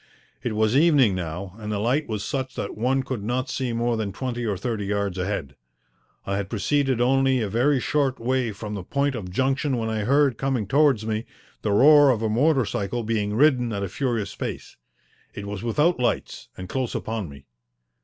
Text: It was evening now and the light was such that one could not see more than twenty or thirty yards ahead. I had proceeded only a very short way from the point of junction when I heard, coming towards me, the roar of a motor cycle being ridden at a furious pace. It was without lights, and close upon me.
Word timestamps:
It 0.41 0.53
was 0.55 0.75
evening 0.75 1.13
now 1.13 1.53
and 1.59 1.71
the 1.71 1.77
light 1.77 2.07
was 2.09 2.23
such 2.25 2.55
that 2.55 2.75
one 2.75 3.03
could 3.03 3.23
not 3.23 3.51
see 3.51 3.71
more 3.71 3.97
than 3.97 4.11
twenty 4.11 4.43
or 4.47 4.57
thirty 4.57 4.85
yards 4.87 5.15
ahead. 5.15 5.55
I 6.25 6.37
had 6.37 6.49
proceeded 6.49 6.99
only 6.99 7.39
a 7.39 7.47
very 7.47 7.79
short 7.79 8.19
way 8.19 8.51
from 8.51 8.73
the 8.73 8.81
point 8.81 9.13
of 9.13 9.29
junction 9.29 9.77
when 9.77 9.89
I 9.91 9.99
heard, 10.05 10.39
coming 10.39 10.65
towards 10.65 11.05
me, 11.05 11.27
the 11.61 11.71
roar 11.71 12.09
of 12.09 12.23
a 12.23 12.29
motor 12.29 12.65
cycle 12.65 13.03
being 13.03 13.35
ridden 13.35 13.71
at 13.71 13.83
a 13.83 13.89
furious 13.89 14.33
pace. 14.33 14.75
It 15.35 15.45
was 15.45 15.61
without 15.61 15.99
lights, 15.99 16.49
and 16.57 16.67
close 16.67 16.95
upon 16.95 17.29
me. 17.29 17.45